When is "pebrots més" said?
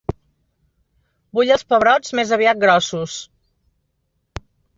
1.73-2.33